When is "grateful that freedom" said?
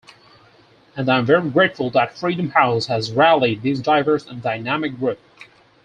1.51-2.49